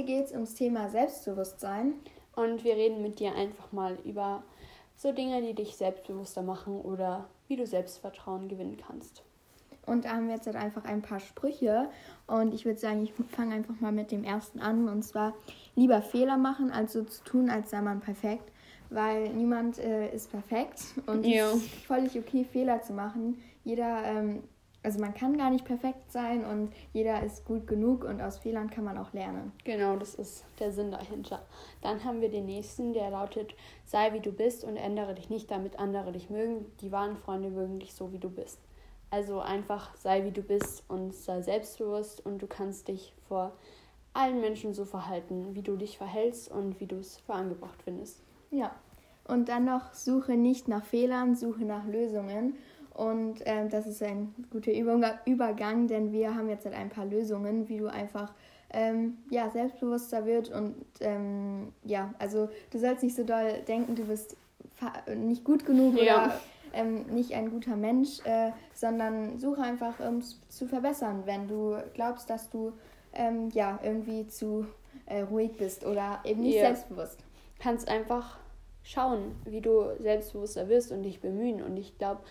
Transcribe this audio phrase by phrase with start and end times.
[0.00, 1.92] Heute geht es ums Thema Selbstbewusstsein.
[2.34, 4.42] Und wir reden mit dir einfach mal über
[4.96, 9.22] so Dinge, die dich selbstbewusster machen oder wie du Selbstvertrauen gewinnen kannst.
[9.84, 11.90] Und da haben wir jetzt halt einfach ein paar Sprüche.
[12.26, 14.88] Und ich würde sagen, ich fange einfach mal mit dem ersten an.
[14.88, 15.34] Und zwar
[15.76, 18.50] lieber Fehler machen, als so zu tun, als sei man perfekt.
[18.88, 20.80] Weil niemand äh, ist perfekt.
[21.04, 23.36] Und es ist völlig okay, Fehler zu machen.
[23.64, 24.44] Jeder, ähm,
[24.82, 28.70] also man kann gar nicht perfekt sein und jeder ist gut genug und aus Fehlern
[28.70, 29.52] kann man auch lernen.
[29.64, 31.42] Genau, das ist der Sinn dahinter.
[31.82, 33.54] Dann haben wir den nächsten, der lautet,
[33.84, 36.64] sei wie du bist und ändere dich nicht, damit andere dich mögen.
[36.80, 38.58] Die wahren Freunde mögen dich so, wie du bist.
[39.10, 43.52] Also einfach sei wie du bist und sei selbstbewusst und du kannst dich vor
[44.14, 48.22] allen Menschen so verhalten, wie du dich verhältst und wie du es für angebracht findest.
[48.50, 48.74] Ja.
[49.26, 52.56] Und dann noch suche nicht nach Fehlern, suche nach Lösungen.
[52.94, 57.68] Und ähm, das ist ein guter Übergang, denn wir haben jetzt halt ein paar Lösungen,
[57.68, 58.32] wie du einfach
[58.72, 64.04] ähm, ja, selbstbewusster wird und ähm, ja, also du sollst nicht so doll denken, du
[64.04, 64.36] bist
[65.14, 66.24] nicht gut genug ja.
[66.24, 66.40] oder
[66.72, 71.76] ähm, nicht ein guter Mensch, äh, sondern suche einfach, um es zu verbessern, wenn du
[71.94, 72.72] glaubst, dass du
[73.12, 74.66] ähm, ja irgendwie zu
[75.06, 76.66] äh, ruhig bist oder eben nicht yeah.
[76.66, 77.18] selbstbewusst.
[77.58, 78.38] Kannst einfach
[78.82, 81.62] schauen, wie du selbstbewusster wirst und dich bemühen.
[81.62, 82.22] Und ich glaube,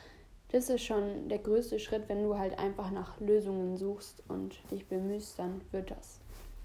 [0.52, 4.88] das ist schon der größte Schritt, wenn du halt einfach nach Lösungen suchst und dich
[4.88, 6.19] bemühst, dann wird das.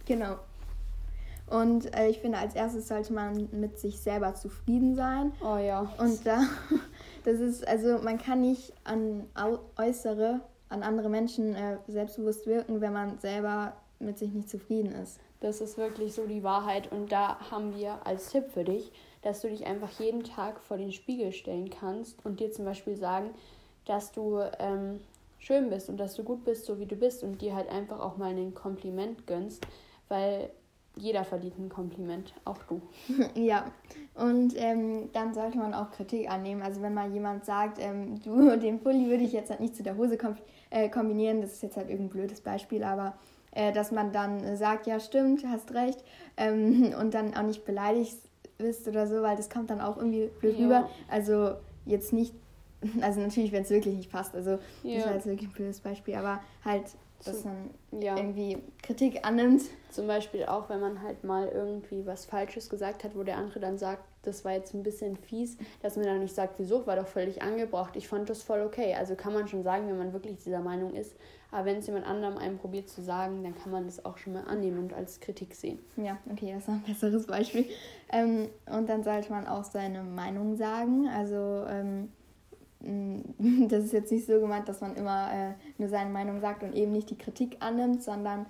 [0.06, 0.36] Genau.
[1.46, 5.32] Und äh, ich finde, als erstes sollte man mit sich selber zufrieden sein.
[5.42, 5.92] Oh ja.
[5.98, 6.44] Und da,
[7.24, 9.26] das ist, also man kann nicht an
[9.76, 10.40] äußere,
[10.70, 15.20] an andere Menschen äh, selbstbewusst wirken, wenn man selber mit sich nicht zufrieden ist.
[15.40, 16.90] Das ist wirklich so die Wahrheit.
[16.90, 18.90] Und da haben wir als Tipp für dich,
[19.20, 22.96] dass du dich einfach jeden Tag vor den Spiegel stellen kannst und dir zum Beispiel
[22.96, 23.30] sagen,
[23.86, 25.00] dass du ähm,
[25.38, 28.00] schön bist und dass du gut bist, so wie du bist und dir halt einfach
[28.00, 29.66] auch mal ein Kompliment gönnst,
[30.08, 30.50] weil
[30.96, 32.80] jeder verdient ein Kompliment, auch du.
[33.34, 33.64] ja,
[34.14, 36.62] und ähm, dann sollte man auch Kritik annehmen.
[36.62, 39.82] Also wenn mal jemand sagt, ähm, du, den Pulli würde ich jetzt halt nicht zu
[39.82, 40.18] der Hose
[40.70, 43.14] äh, kombinieren, das ist jetzt halt irgendein blödes Beispiel, aber
[43.50, 46.02] äh, dass man dann sagt, ja stimmt, hast recht
[46.36, 48.18] ähm, und dann auch nicht beleidigt
[48.58, 50.64] bist oder so, weil das kommt dann auch irgendwie blöd ja.
[50.64, 50.90] rüber.
[51.10, 51.54] Also
[51.86, 52.34] jetzt nicht,
[53.00, 54.96] also natürlich, wenn es wirklich nicht passt, also ja.
[54.96, 56.84] das war jetzt wirklich ein blödes Beispiel, aber halt
[57.24, 57.70] dass man
[58.02, 58.16] ja.
[58.16, 59.62] irgendwie Kritik annimmt.
[59.90, 63.60] Zum Beispiel auch, wenn man halt mal irgendwie was Falsches gesagt hat, wo der andere
[63.60, 66.96] dann sagt, das war jetzt ein bisschen fies, dass man dann nicht sagt, wieso, war
[66.96, 67.94] doch völlig angebracht.
[67.96, 68.94] Ich fand das voll okay.
[68.94, 71.14] Also kann man schon sagen, wenn man wirklich dieser Meinung ist.
[71.50, 74.32] Aber wenn es jemand anderem einem probiert zu sagen, dann kann man das auch schon
[74.32, 75.78] mal annehmen und als Kritik sehen.
[75.96, 77.66] Ja, okay, das ist ein besseres Beispiel.
[78.10, 81.06] Ähm, und dann sollte man auch seine Meinung sagen.
[81.08, 82.10] Also ähm,
[83.68, 86.74] das ist jetzt nicht so gemeint, dass man immer äh, nur seine Meinung sagt und
[86.74, 88.46] eben nicht die Kritik annimmt, sondern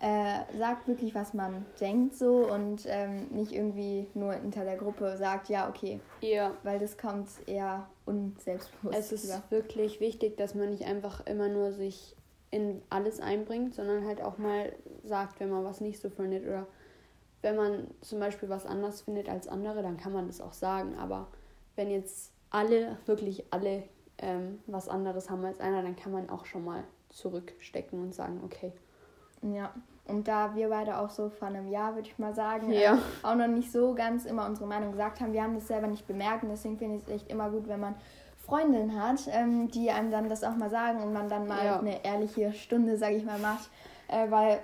[0.00, 5.16] äh, sagt wirklich, was man denkt so und ähm, nicht irgendwie nur hinter der Gruppe
[5.16, 6.00] sagt, ja, okay.
[6.20, 6.52] Ja.
[6.62, 8.96] Weil das kommt eher unselbstbewusst.
[8.96, 9.42] Es ist über.
[9.50, 12.14] wirklich wichtig, dass man nicht einfach immer nur sich
[12.50, 14.72] in alles einbringt, sondern halt auch mal
[15.04, 16.66] sagt, wenn man was nicht so findet oder
[17.42, 20.96] wenn man zum Beispiel was anders findet als andere, dann kann man das auch sagen.
[20.96, 21.28] Aber
[21.76, 23.84] wenn jetzt alle, wirklich alle
[24.18, 28.40] ähm, was anderes haben als einer, dann kann man auch schon mal zurückstecken und sagen,
[28.44, 28.72] okay.
[29.42, 29.72] Ja,
[30.06, 32.94] und da wir beide auch so vor einem Jahr, würde ich mal sagen, ja.
[32.94, 35.86] äh, auch noch nicht so ganz immer unsere Meinung gesagt haben, wir haben das selber
[35.86, 37.94] nicht bemerkt und deswegen finde ich es echt immer gut, wenn man
[38.38, 41.78] Freundinnen hat, ähm, die einem dann das auch mal sagen und man dann mal ja.
[41.78, 43.68] eine ehrliche Stunde, sage ich mal, macht,
[44.08, 44.60] äh, weil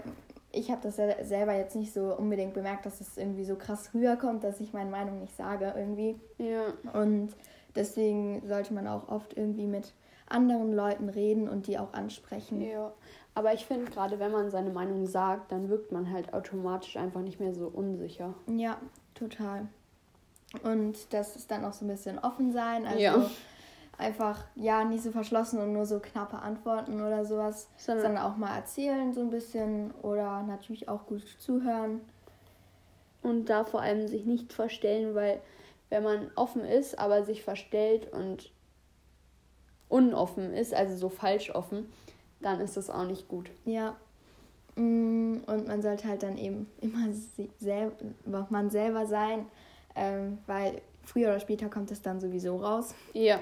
[0.51, 4.45] ich habe das selber jetzt nicht so unbedingt bemerkt, dass es irgendwie so krass rüberkommt,
[4.45, 6.19] dass ich meine Meinung nicht sage irgendwie.
[6.39, 6.73] Ja.
[6.99, 7.35] Und
[7.77, 9.93] Deswegen sollte man auch oft irgendwie mit
[10.27, 12.61] anderen Leuten reden und die auch ansprechen.
[12.61, 12.93] Ja,
[13.35, 17.21] aber ich finde, gerade wenn man seine Meinung sagt, dann wirkt man halt automatisch einfach
[17.21, 18.35] nicht mehr so unsicher.
[18.47, 18.79] Ja,
[19.15, 19.67] total.
[20.63, 22.87] Und das ist dann auch so ein bisschen offen sein.
[22.87, 23.31] Also ja.
[23.99, 28.37] einfach, ja, nicht so verschlossen und nur so knappe Antworten oder sowas, sondern, sondern auch
[28.37, 32.01] mal erzählen so ein bisschen oder natürlich auch gut zuhören.
[33.23, 35.41] Und da vor allem sich nicht verstellen, weil
[35.91, 38.51] wenn man offen ist, aber sich verstellt und
[39.89, 41.93] unoffen ist, also so falsch offen,
[42.41, 43.51] dann ist das auch nicht gut.
[43.65, 43.97] Ja.
[44.77, 47.09] Mm, und man sollte halt dann eben immer
[47.59, 49.47] selber, man selber sein,
[49.95, 52.95] ähm, weil früher oder später kommt es dann sowieso raus.
[53.13, 53.41] Ja.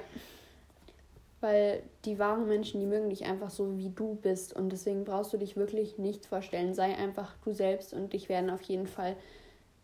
[1.41, 4.53] Weil die wahren Menschen, die mögen dich einfach so, wie du bist.
[4.55, 6.75] Und deswegen brauchst du dich wirklich nicht vorstellen.
[6.75, 9.17] Sei einfach du selbst und dich werden auf jeden Fall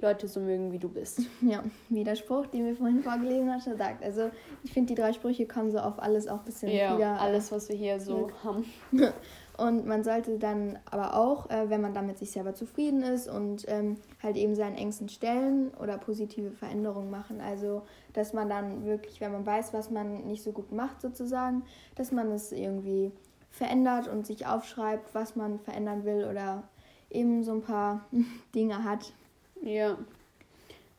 [0.00, 1.22] Leute so mögen, wie du bist.
[1.40, 4.04] Ja, wie der Spruch, den wir vorhin vorgelesen haben, sagt.
[4.04, 4.30] Also
[4.62, 7.16] ich finde, die drei Sprüche kommen so auf alles auch ein bisschen ja, wieder.
[7.16, 8.64] äh, alles, was wir hier so haben.
[9.58, 13.64] Und man sollte dann aber auch, äh, wenn man damit sich selber zufrieden ist und
[13.66, 17.40] ähm, halt eben seinen Ängsten stellen oder positive Veränderungen machen.
[17.40, 21.64] Also, dass man dann wirklich, wenn man weiß, was man nicht so gut macht sozusagen,
[21.96, 23.10] dass man es irgendwie
[23.50, 26.62] verändert und sich aufschreibt, was man verändern will oder
[27.10, 28.06] eben so ein paar
[28.54, 29.12] Dinge hat.
[29.62, 29.98] Ja,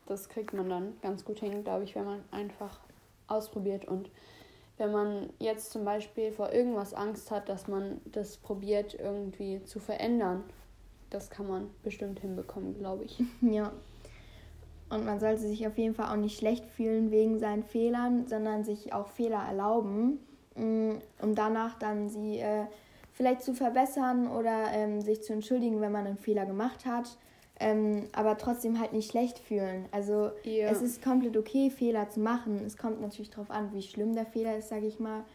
[0.05, 2.79] das kriegt man dann ganz gut hin, glaube ich, wenn man einfach
[3.27, 4.09] ausprobiert und
[4.77, 9.79] wenn man jetzt zum Beispiel vor irgendwas Angst hat, dass man das probiert irgendwie zu
[9.79, 10.43] verändern.
[11.09, 13.21] Das kann man bestimmt hinbekommen, glaube ich.
[13.41, 13.71] Ja.
[14.89, 18.63] Und man sollte sich auf jeden Fall auch nicht schlecht fühlen wegen seinen Fehlern, sondern
[18.63, 20.19] sich auch Fehler erlauben,
[20.55, 22.65] mm, um danach dann sie äh,
[23.13, 27.17] vielleicht zu verbessern oder ähm, sich zu entschuldigen, wenn man einen Fehler gemacht hat.
[27.61, 29.85] Ähm, aber trotzdem halt nicht schlecht fühlen.
[29.91, 30.69] Also ja.
[30.69, 32.61] es ist komplett okay, Fehler zu machen.
[32.65, 35.25] Es kommt natürlich darauf an, wie schlimm der Fehler ist, sage ich mal.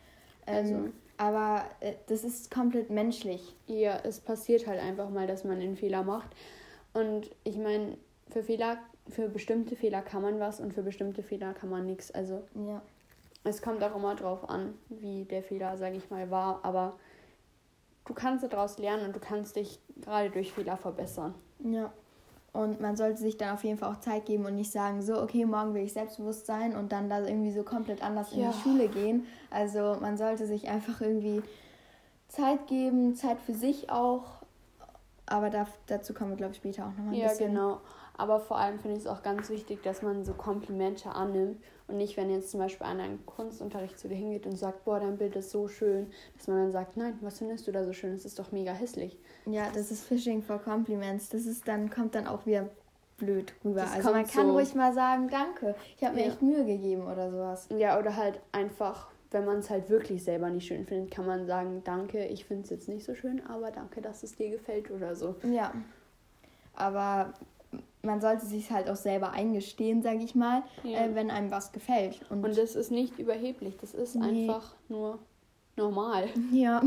[0.46, 0.88] Ähm, also.
[1.16, 3.54] Aber äh, das ist komplett menschlich.
[3.66, 6.30] Ja, es passiert halt einfach mal, dass man einen Fehler macht.
[6.94, 7.98] Und ich meine,
[8.30, 8.78] für Fehler,
[9.08, 12.10] für bestimmte Fehler kann man was und für bestimmte Fehler kann man nichts.
[12.10, 12.80] Also ja.
[13.44, 16.64] es kommt auch immer drauf an, wie der Fehler, sage ich mal, war.
[16.64, 16.98] Aber
[18.06, 21.34] du kannst daraus lernen und du kannst dich gerade durch Fehler verbessern.
[21.60, 21.92] Ja.
[22.54, 25.20] Und man sollte sich dann auf jeden Fall auch Zeit geben und nicht sagen, so,
[25.20, 28.44] okay, morgen will ich selbstbewusst sein und dann da irgendwie so komplett anders ja.
[28.44, 29.26] in die Schule gehen.
[29.50, 31.42] Also man sollte sich einfach irgendwie
[32.28, 34.22] Zeit geben, Zeit für sich auch.
[35.26, 37.54] Aber da, dazu kommen wir, glaube ich, später auch nochmal ein ja, bisschen.
[37.54, 37.80] Ja, genau.
[38.16, 41.96] Aber vor allem finde ich es auch ganz wichtig, dass man so Komplimente annimmt und
[41.96, 45.18] nicht, wenn jetzt zum Beispiel einer im Kunstunterricht zu dir hingeht und sagt, boah, dein
[45.18, 48.14] Bild ist so schön, dass man dann sagt, nein, was findest du da so schön?
[48.14, 49.18] Das ist doch mega hässlich.
[49.46, 51.28] Ja, das ist Fishing for Compliments.
[51.28, 52.68] Das ist dann, kommt dann auch wieder
[53.16, 53.82] blöd rüber.
[53.82, 56.28] Das also man kann so ruhig mal sagen, danke, ich habe mir ja.
[56.28, 57.68] echt Mühe gegeben oder sowas.
[57.76, 61.46] Ja, oder halt einfach, wenn man es halt wirklich selber nicht schön findet, kann man
[61.46, 64.90] sagen, danke, ich finde es jetzt nicht so schön, aber danke, dass es dir gefällt
[64.90, 65.34] oder so.
[65.42, 65.72] Ja.
[66.74, 67.34] Aber
[68.04, 71.00] man sollte sich halt auch selber eingestehen, sage ich mal, ja.
[71.00, 72.20] äh, wenn einem was gefällt.
[72.30, 74.48] Und, und das ist nicht überheblich, das ist nee.
[74.48, 75.18] einfach nur
[75.76, 76.28] normal.
[76.52, 76.82] Ja.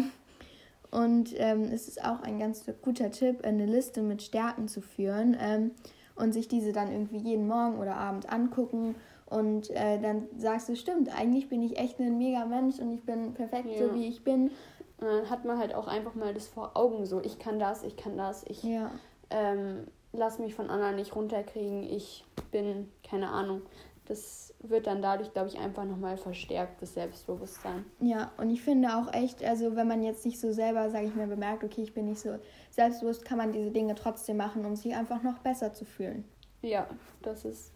[0.89, 5.35] Und ähm, es ist auch ein ganz guter Tipp, eine Liste mit Stärken zu führen
[5.37, 5.71] ähm,
[6.15, 8.95] und sich diese dann irgendwie jeden Morgen oder Abend angucken.
[9.25, 13.03] Und äh, dann sagst du, stimmt, eigentlich bin ich echt ein mega Mensch und ich
[13.03, 13.79] bin perfekt ja.
[13.79, 14.51] so, wie ich bin.
[14.99, 17.83] Und dann hat man halt auch einfach mal das vor Augen so, ich kann das,
[17.83, 18.89] ich kann das, ich ja.
[19.29, 19.87] ähm,
[20.17, 23.61] lass mich von anderen nicht runterkriegen, ich bin, keine Ahnung.
[24.05, 27.85] Das wird dann dadurch, glaube ich, einfach nochmal verstärkt, das Selbstbewusstsein.
[27.99, 31.15] Ja, und ich finde auch echt, also wenn man jetzt nicht so selber, sage ich
[31.15, 32.37] mir, bemerkt, okay, ich bin nicht so
[32.71, 36.23] selbstbewusst, kann man diese Dinge trotzdem machen, um sich einfach noch besser zu fühlen.
[36.61, 36.87] Ja,
[37.21, 37.73] das ist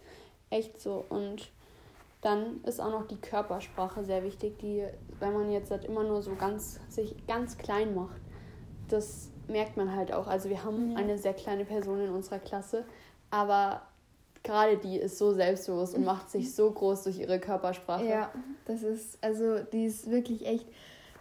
[0.50, 1.06] echt so.
[1.10, 1.52] Und
[2.22, 4.86] dann ist auch noch die Körpersprache sehr wichtig, die,
[5.20, 8.22] wenn man jetzt halt immer nur so ganz, sich ganz klein macht,
[8.88, 10.28] das merkt man halt auch.
[10.28, 10.98] Also wir haben ja.
[10.98, 12.86] eine sehr kleine Person in unserer Klasse,
[13.30, 13.82] aber
[14.44, 18.06] gerade die ist so selbstbewusst und macht sich so groß durch ihre Körpersprache.
[18.06, 18.32] Ja,
[18.66, 20.66] das ist, also die ist wirklich echt,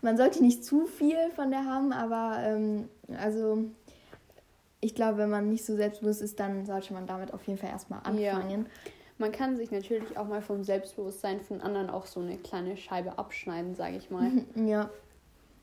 [0.03, 2.89] man sollte nicht zu viel von der haben, aber ähm,
[3.19, 3.65] also
[4.81, 7.71] ich glaube, wenn man nicht so selbstbewusst ist, dann sollte man damit auf jeden Fall
[7.71, 8.67] erstmal anfangen.
[8.67, 8.71] Ja.
[9.19, 13.19] Man kann sich natürlich auch mal vom Selbstbewusstsein von anderen auch so eine kleine Scheibe
[13.19, 14.31] abschneiden, sage ich mal.
[14.55, 14.89] ja.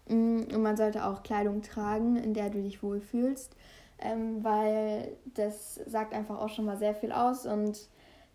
[0.07, 3.55] Mm, und man sollte auch Kleidung tragen, in der du dich wohlfühlst,
[3.99, 7.89] ähm, weil das sagt einfach auch schon mal sehr viel aus und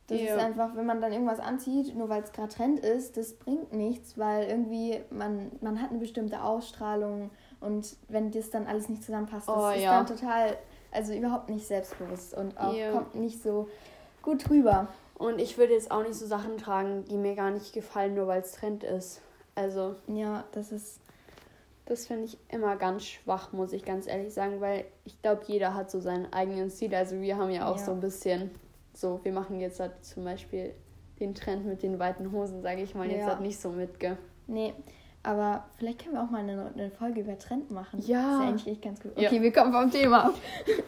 [0.08, 0.34] das ja.
[0.34, 3.72] ist einfach, wenn man dann irgendwas anzieht, nur weil es gerade Trend ist, das bringt
[3.72, 9.04] nichts, weil irgendwie man, man hat eine bestimmte Ausstrahlung und wenn das dann alles nicht
[9.04, 10.02] zusammenpasst, das oh, ist ja.
[10.02, 10.56] dann total,
[10.90, 12.90] also überhaupt nicht selbstbewusst und auch ja.
[12.90, 13.68] kommt nicht so
[14.22, 14.88] gut rüber.
[15.14, 18.26] Und ich würde jetzt auch nicht so Sachen tragen, die mir gar nicht gefallen, nur
[18.26, 19.20] weil es Trend ist.
[19.54, 19.94] Also.
[20.08, 21.01] Ja, das ist
[21.84, 25.74] das finde ich immer ganz schwach, muss ich ganz ehrlich sagen, weil ich glaube, jeder
[25.74, 26.94] hat so seinen eigenen Stil.
[26.94, 27.84] Also wir haben ja auch ja.
[27.84, 28.50] so ein bisschen
[28.94, 30.74] so, wir machen jetzt halt zum Beispiel
[31.18, 33.26] den Trend mit den weiten Hosen, sage ich mal, jetzt ja.
[33.28, 34.16] halt nicht so mitge.
[34.46, 34.74] Nee,
[35.22, 38.00] aber vielleicht können wir auch mal eine, eine Folge über Trend machen.
[38.00, 38.22] Ja.
[38.22, 39.12] Das ist eigentlich echt ganz gut.
[39.12, 39.42] Okay, ja.
[39.42, 40.34] wir kommen vom Thema ab.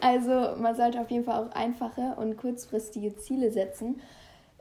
[0.01, 4.01] Also man sollte auf jeden Fall auch einfache und kurzfristige Ziele setzen.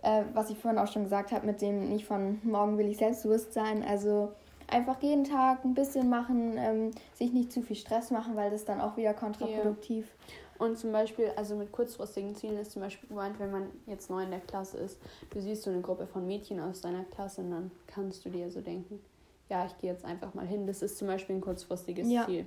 [0.03, 2.99] Äh, was ich vorhin auch schon gesagt habe, mit dem nicht von morgen will ich
[2.99, 3.83] selbstbewusst sein.
[3.83, 4.33] Also
[4.75, 8.65] einfach jeden Tag ein bisschen machen, ähm, sich nicht zu viel Stress machen, weil das
[8.65, 10.07] dann auch wieder kontraproduktiv.
[10.07, 10.67] Yeah.
[10.67, 14.23] Und zum Beispiel, also mit kurzfristigen Zielen ist zum Beispiel gemeint, wenn man jetzt neu
[14.23, 15.01] in der Klasse ist,
[15.31, 18.51] du siehst so eine Gruppe von Mädchen aus deiner Klasse und dann kannst du dir
[18.51, 19.01] so denken,
[19.49, 20.67] ja, ich gehe jetzt einfach mal hin.
[20.67, 22.27] Das ist zum Beispiel ein kurzfristiges ja.
[22.27, 22.47] Ziel.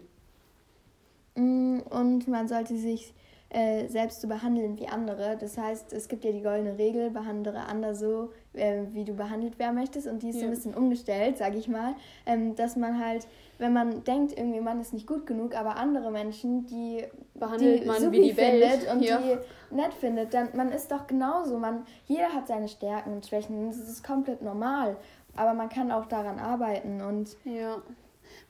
[1.35, 3.13] Mm, und man sollte sich
[3.49, 5.37] äh, selbst zu behandeln wie andere.
[5.37, 9.59] Das heißt, es gibt ja die goldene Regel, behandle andere so, äh, wie du behandelt
[9.59, 10.07] werden möchtest.
[10.07, 10.41] Und die ist ja.
[10.41, 11.95] so ein bisschen umgestellt, sage ich mal,
[12.25, 16.11] ähm, dass man halt, wenn man denkt, irgendwie man ist nicht gut genug, aber andere
[16.11, 17.03] Menschen, die
[17.35, 19.19] behandelt die man wie die Welt und ja.
[19.19, 21.57] die nett findet, dann man ist doch genauso.
[21.57, 23.67] Man, jeder hat seine Stärken und Schwächen.
[23.67, 24.97] Das ist komplett normal.
[25.35, 27.81] Aber man kann auch daran arbeiten und ja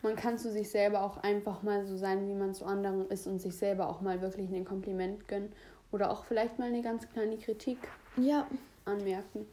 [0.02, 3.28] man kann zu sich selber auch einfach mal so sein, wie man zu anderen ist
[3.28, 5.52] und sich selber auch mal wirklich ein Kompliment gönnen
[5.92, 7.80] oder auch vielleicht mal eine ganz kleine Kritik
[8.18, 8.48] ja.
[8.86, 9.46] anmerken.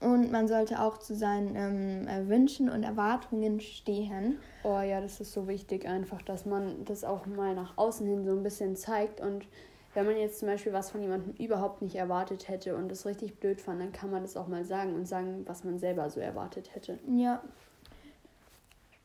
[0.00, 4.38] Und man sollte auch zu seinen ähm, äh, Wünschen und Erwartungen stehen.
[4.62, 8.24] Oh ja, das ist so wichtig einfach, dass man das auch mal nach außen hin
[8.24, 9.20] so ein bisschen zeigt.
[9.20, 9.46] Und
[9.94, 13.40] wenn man jetzt zum Beispiel was von jemandem überhaupt nicht erwartet hätte und es richtig
[13.40, 16.20] blöd fand, dann kann man das auch mal sagen und sagen, was man selber so
[16.20, 16.98] erwartet hätte.
[17.08, 17.40] Ja,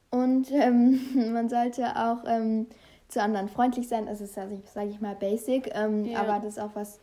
[0.10, 1.00] und ähm,
[1.34, 2.67] man sollte auch ähm,
[3.08, 4.05] zu anderen freundlich sein.
[4.05, 5.72] Das ist, sage ich mal, basic.
[5.74, 6.19] Ähm, ja.
[6.19, 7.00] Aber das ist auch was,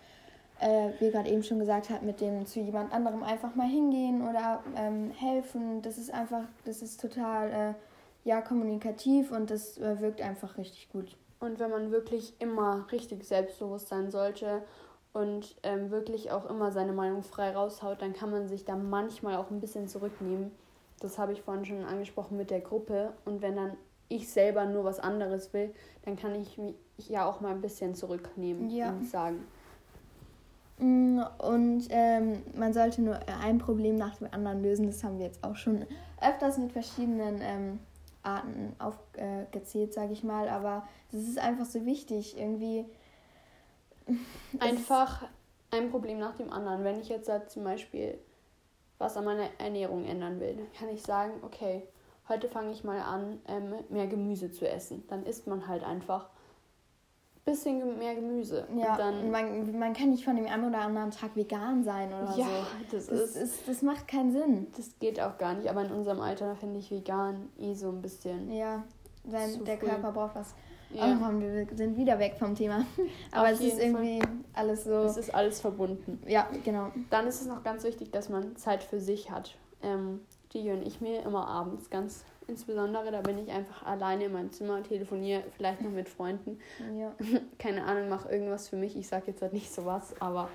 [0.60, 4.26] äh, wie gerade eben schon gesagt hat, mit dem zu jemand anderem einfach mal hingehen
[4.26, 5.82] oder ähm, helfen.
[5.82, 7.74] Das ist einfach, das ist total äh,
[8.28, 11.16] ja, kommunikativ und das äh, wirkt einfach richtig gut.
[11.38, 14.62] Und wenn man wirklich immer richtig selbstbewusst sein sollte
[15.12, 19.36] und ähm, wirklich auch immer seine Meinung frei raushaut, dann kann man sich da manchmal
[19.36, 20.50] auch ein bisschen zurücknehmen
[21.00, 23.12] das habe ich vorhin schon angesprochen mit der Gruppe.
[23.24, 23.76] Und wenn dann
[24.08, 26.74] ich selber nur was anderes will, dann kann ich mich
[27.08, 28.90] ja auch mal ein bisschen zurücknehmen ja.
[28.90, 29.44] und sagen.
[30.78, 34.86] Mm, und ähm, man sollte nur ein Problem nach dem anderen lösen.
[34.86, 35.86] Das haben wir jetzt auch schon
[36.20, 37.80] öfters mit verschiedenen ähm,
[38.22, 40.48] Arten aufgezählt, äh, sage ich mal.
[40.48, 42.84] Aber das ist einfach so wichtig, irgendwie.
[44.60, 45.26] Einfach
[45.70, 46.84] ein Problem nach dem anderen.
[46.84, 48.18] Wenn ich jetzt zum Beispiel
[48.98, 51.82] was an meiner Ernährung ändern will, dann kann ich sagen, okay,
[52.28, 55.04] heute fange ich mal an, ähm, mehr Gemüse zu essen.
[55.08, 56.35] Dann isst man halt einfach ein
[57.46, 58.66] bisschen mehr Gemüse.
[58.76, 62.08] Ja, und dann, man, man kann nicht von dem einen oder anderen Tag vegan sein
[62.08, 62.96] oder ja, so.
[62.96, 64.66] Das, das, ist, das macht keinen Sinn.
[64.76, 68.02] Das geht auch gar nicht, aber in unserem Alter finde ich vegan eh so ein
[68.02, 68.50] bisschen.
[68.52, 68.82] Ja,
[69.24, 69.86] sein, der früh.
[69.86, 70.54] Körper braucht was.
[70.90, 71.18] Ja.
[71.20, 72.84] Oh, wir sind wieder weg vom Thema.
[73.32, 74.30] Aber es ist irgendwie Fall.
[74.54, 74.94] alles so.
[74.98, 76.22] Es ist alles verbunden.
[76.26, 76.92] Ja, genau.
[77.10, 79.56] Dann ist es noch ganz wichtig, dass man Zeit für sich hat.
[79.82, 80.20] Ähm,
[80.52, 83.10] die gönne ich mir immer abends ganz insbesondere.
[83.10, 86.58] Da bin ich einfach alleine in meinem Zimmer, telefoniere vielleicht noch mit Freunden.
[86.98, 87.14] Ja.
[87.58, 88.96] Keine Ahnung, mache irgendwas für mich.
[88.96, 90.48] Ich sage jetzt halt nicht sowas, aber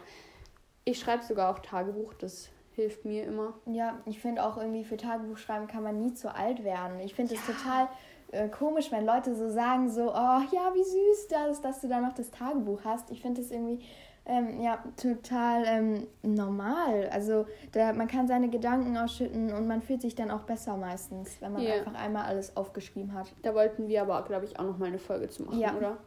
[0.85, 2.13] ich schreibe sogar auch Tagebuch.
[2.15, 3.53] Das hilft mir immer.
[3.65, 6.99] Ja, ich finde auch irgendwie für Tagebuch schreiben kann man nie zu alt werden.
[6.99, 7.53] Ich finde es ja.
[7.53, 7.89] total
[8.31, 11.99] äh, komisch, wenn Leute so sagen, so, oh ja, wie süß das, dass du da
[11.99, 13.11] noch das Tagebuch hast.
[13.11, 13.83] Ich finde das irgendwie
[14.25, 17.09] ähm, ja, total ähm, normal.
[17.11, 21.41] Also da, man kann seine Gedanken ausschütten und man fühlt sich dann auch besser meistens,
[21.41, 21.79] wenn man yeah.
[21.79, 23.33] einfach einmal alles aufgeschrieben hat.
[23.41, 25.75] Da wollten wir aber, glaube ich, auch noch mal eine Folge zu machen, ja.
[25.75, 25.97] oder?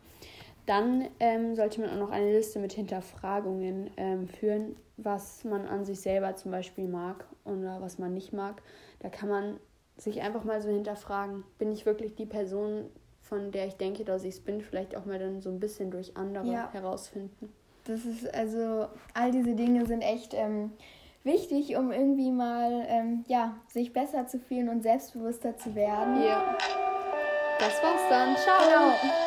[0.67, 5.85] Dann ähm, sollte man auch noch eine Liste mit Hinterfragungen ähm, führen, was man an
[5.85, 8.63] sich selber zum Beispiel mag oder was man nicht mag.
[9.01, 9.59] Da kann man
[9.97, 12.87] sich einfach mal so hinterfragen, bin ich wirklich die Person,
[13.21, 15.91] von der ich denke, dass ich es bin, vielleicht auch mal dann so ein bisschen
[15.91, 16.73] durch andere ja.
[16.73, 17.53] herausfinden.
[17.85, 20.73] Das ist also, all diese Dinge sind echt ähm,
[21.23, 26.23] wichtig, um irgendwie mal, ähm, ja, sich besser zu fühlen und selbstbewusster zu werden.
[26.23, 26.57] Ja.
[27.59, 28.37] Das war's dann.
[28.37, 28.61] Ciao.
[28.63, 28.91] Ciao.
[29.01, 29.24] Tschüss.